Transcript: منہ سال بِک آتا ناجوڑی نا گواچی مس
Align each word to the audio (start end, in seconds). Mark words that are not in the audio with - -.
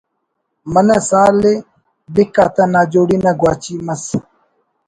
منہ 0.73 0.97
سال 1.09 1.37
بِک 2.13 2.35
آتا 2.45 2.63
ناجوڑی 2.73 3.17
نا 3.25 3.31
گواچی 3.41 3.75
مس 3.85 4.05